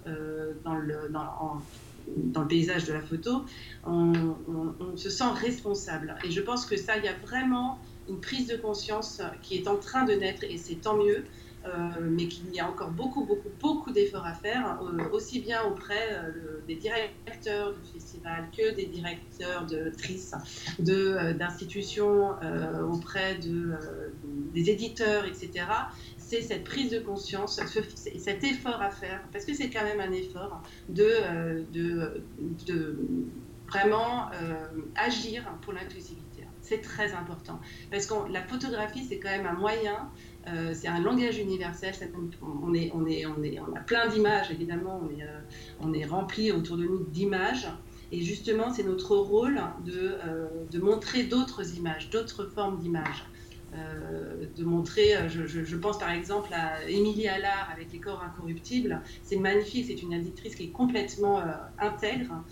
dans 0.65 0.77
le, 0.77 1.11
dans, 1.11 2.41
le 2.41 2.47
paysage 2.47 2.85
de 2.85 2.93
la 2.93 3.01
photo, 3.01 3.45
on, 3.85 4.37
on, 4.79 4.97
se 4.97 5.11
sent 5.11 5.31
responsable. 5.35 6.15
Et 6.23 6.31
je 6.31 6.41
pense 6.41 6.65
que 6.65 6.77
ça, 6.77 6.97
il 6.99 7.05
y 7.05 7.09
a 7.09 7.15
vraiment 7.15 7.81
une 8.09 8.21
prise 8.21 8.47
de 8.47 8.57
conscience 8.57 9.21
qui 9.43 9.57
est 9.57 9.67
en 9.67 9.77
train 9.77 10.05
de 10.05 10.13
naître 10.13 10.45
et 10.45 10.57
c'est 10.57 10.77
tant 10.77 10.97
mieux. 10.97 11.25
Euh, 11.65 11.71
mais 12.01 12.27
qu'il 12.27 12.53
y 12.53 12.59
a 12.59 12.69
encore 12.69 12.91
beaucoup, 12.91 13.25
beaucoup, 13.25 13.51
beaucoup 13.61 13.93
d'efforts 13.93 14.27
à 14.27 14.35
faire, 14.35 14.81
euh, 14.83 15.09
aussi 15.13 15.39
bien 15.41 15.63
auprès 15.63 16.09
euh, 16.11 16.61
des 16.67 16.75
directeurs 16.75 17.73
du 17.73 17.93
festival 17.93 18.49
que 18.57 18.75
des 18.75 18.87
directeurs 18.87 19.67
de 19.67 19.91
TRIS, 19.91 20.33
d'institutions, 20.81 22.31
auprès 22.91 23.37
de, 23.37 23.75
des 24.53 24.71
éditeurs, 24.71 25.25
etc. 25.25 25.67
C'est 26.19 26.43
cette 26.43 26.65
prise 26.65 26.91
de 26.91 26.99
conscience, 26.99 27.61
cet 28.19 28.45
effort 28.45 28.83
à 28.83 28.91
faire, 28.91 29.23
parce 29.33 29.45
que 29.45 29.55
c'est 29.55 29.71
quand 29.71 29.85
même 29.85 30.01
un 30.01 30.13
effort 30.13 30.63
de, 30.89 31.65
de, 31.73 32.23
de 32.67 32.97
vraiment 33.69 34.31
agir 34.97 35.45
pour 35.63 35.73
l'inclusivité. 35.73 36.23
C'est 36.61 36.81
très 36.81 37.13
important, 37.13 37.61
parce 37.91 38.07
que 38.07 38.15
la 38.33 38.43
photographie, 38.43 39.05
c'est 39.05 39.19
quand 39.19 39.31
même 39.31 39.47
un 39.47 39.55
moyen 39.55 40.11
euh, 40.49 40.73
c'est 40.75 40.89
un 40.89 41.01
langage 41.01 41.39
universel. 41.39 41.95
On, 42.43 42.75
est, 42.75 42.91
on, 42.95 43.07
est, 43.07 43.27
on, 43.27 43.43
est, 43.43 43.61
on 43.61 43.75
a 43.75 43.81
plein 43.81 44.09
d'images, 44.09 44.51
évidemment. 44.51 45.01
On 45.03 45.11
est, 45.11 45.23
euh, 45.23 45.41
on 45.81 45.93
est 45.93 46.05
rempli 46.05 46.51
autour 46.53 46.77
de 46.77 46.85
nous 46.85 47.05
d'images. 47.05 47.69
Et 48.11 48.21
justement, 48.21 48.73
c'est 48.73 48.83
notre 48.83 49.17
rôle 49.17 49.61
de, 49.85 50.17
euh, 50.27 50.49
de 50.71 50.79
montrer 50.79 51.25
d'autres 51.25 51.77
images, 51.77 52.11
d'autres 52.11 52.47
formes 52.47 52.79
d'images. 52.79 53.25
de 54.59 54.65
montrer, 54.65 55.15
je, 55.29 55.77
pense 55.77 55.99
par 55.99 56.11
exemple 56.11 56.53
à 56.53 56.87
Émilie 56.87 57.27
Allard 57.27 57.71
avec 57.73 57.91
les 57.91 58.01
corps 58.01 58.23
incorruptibles, 58.23 59.01
c'est 59.23 59.39
magnifique, 59.39 59.87
c'est 59.87 60.03
une 60.03 60.13
éditrice 60.13 60.55
qui 60.57 60.65
est 60.65 60.73
complètement 60.73 61.41
intègre 61.79 62.45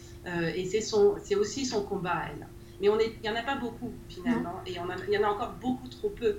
et 0.56 0.64
c'est 0.64 1.35
aussi 1.37 1.66
son 1.66 1.82
combat 1.82 2.16
à 2.23 2.28
elle. 2.30 2.47
Mais 2.80 2.88
il 2.88 3.20
n'y 3.23 3.28
en 3.28 3.37
a 3.37 3.42
pas 3.42 3.56
beaucoup 3.56 3.92
finalement 4.09 4.62
et 4.66 4.70
il 4.70 5.12
y 5.12 5.18
en 5.18 5.25
a 5.25 5.28
encore 5.28 5.56
beaucoup 5.61 5.88
trop 5.88 6.09
peu. 6.09 6.38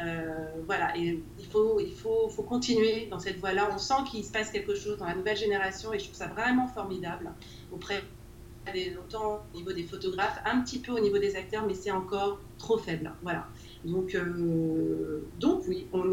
Euh, 0.00 0.46
voilà, 0.66 0.96
et 0.96 1.22
il 1.38 1.46
faut, 1.46 1.78
il 1.78 1.92
faut, 1.92 2.28
faut 2.28 2.42
continuer 2.42 3.06
dans 3.10 3.18
cette 3.18 3.38
voie-là. 3.38 3.68
On 3.74 3.78
sent 3.78 4.04
qu'il 4.10 4.24
se 4.24 4.32
passe 4.32 4.50
quelque 4.50 4.74
chose 4.74 4.98
dans 4.98 5.06
la 5.06 5.14
nouvelle 5.14 5.36
génération 5.36 5.92
et 5.92 5.98
je 5.98 6.04
trouve 6.04 6.16
ça 6.16 6.28
vraiment 6.28 6.66
formidable 6.68 7.30
auprès 7.70 8.02
des, 8.72 8.96
autant 8.96 9.44
au 9.52 9.56
niveau 9.56 9.72
des 9.72 9.82
photographes, 9.82 10.40
un 10.44 10.60
petit 10.62 10.78
peu 10.78 10.92
au 10.92 11.00
niveau 11.00 11.18
des 11.18 11.36
acteurs, 11.36 11.66
mais 11.66 11.74
c'est 11.74 11.90
encore 11.90 12.38
trop 12.58 12.78
faible. 12.78 13.12
Voilà. 13.22 13.48
Donc, 13.84 14.14
euh, 14.14 15.26
donc 15.40 15.64
oui, 15.66 15.86
on, 15.92 16.10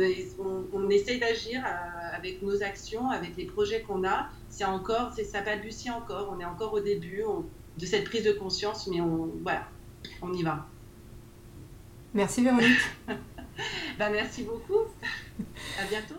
on, 0.74 0.89
essaie 0.89 1.17
d'agir 1.17 1.63
euh, 1.63 2.17
avec 2.17 2.41
nos 2.41 2.63
actions, 2.63 3.09
avec 3.09 3.38
les 3.38 3.45
projets 3.45 3.81
qu'on 3.81 4.03
a. 4.03 4.29
C'est 4.50 4.65
encore, 4.65 5.13
c'est 5.15 5.24
ça 5.24 5.41
balbutie 5.41 5.91
encore. 5.91 6.33
On 6.36 6.39
est 6.39 6.45
encore 6.45 6.74
au 6.74 6.79
début 6.79 7.24
de 7.77 7.86
cette 7.86 8.05
prise 8.05 8.24
de 8.24 8.31
conscience, 8.31 8.88
mais 8.88 9.00
on, 9.00 9.29
voilà, 9.43 9.67
on 10.21 10.33
y 10.33 10.43
va. 10.43 10.65
Merci 12.13 12.43
Véronique. 12.43 12.79
bah, 13.97 14.09
merci 14.09 14.43
beaucoup. 14.43 14.85
À 15.79 15.85
bientôt. 15.89 16.18